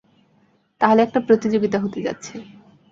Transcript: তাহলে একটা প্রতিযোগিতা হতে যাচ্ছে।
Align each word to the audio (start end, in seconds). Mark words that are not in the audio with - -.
তাহলে 0.81 0.99
একটা 1.03 1.19
প্রতিযোগিতা 1.27 1.77
হতে 1.79 1.99
যাচ্ছে। 2.01 2.33